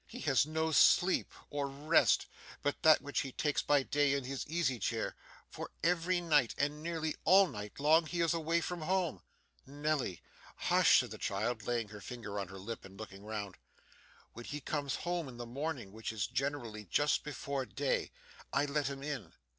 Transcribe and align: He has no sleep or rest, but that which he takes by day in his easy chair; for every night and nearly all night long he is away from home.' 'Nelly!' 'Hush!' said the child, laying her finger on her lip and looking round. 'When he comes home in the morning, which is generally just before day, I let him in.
He 0.07 0.21
has 0.21 0.47
no 0.47 0.71
sleep 0.71 1.31
or 1.51 1.67
rest, 1.67 2.25
but 2.63 2.81
that 2.81 3.03
which 3.03 3.19
he 3.19 3.31
takes 3.31 3.61
by 3.61 3.83
day 3.83 4.13
in 4.15 4.23
his 4.23 4.47
easy 4.47 4.79
chair; 4.79 5.15
for 5.47 5.69
every 5.83 6.19
night 6.19 6.55
and 6.57 6.81
nearly 6.81 7.13
all 7.23 7.47
night 7.47 7.79
long 7.79 8.07
he 8.07 8.19
is 8.21 8.33
away 8.33 8.61
from 8.61 8.81
home.' 8.81 9.21
'Nelly!' 9.67 10.23
'Hush!' 10.55 11.01
said 11.01 11.11
the 11.11 11.19
child, 11.19 11.67
laying 11.67 11.89
her 11.89 12.01
finger 12.01 12.39
on 12.39 12.47
her 12.47 12.57
lip 12.57 12.83
and 12.83 12.99
looking 12.99 13.23
round. 13.23 13.57
'When 14.33 14.45
he 14.45 14.59
comes 14.59 14.95
home 15.05 15.27
in 15.27 15.37
the 15.37 15.45
morning, 15.45 15.91
which 15.91 16.11
is 16.11 16.25
generally 16.25 16.85
just 16.85 17.23
before 17.23 17.67
day, 17.67 18.11
I 18.51 18.65
let 18.65 18.87
him 18.87 19.03
in. 19.03 19.33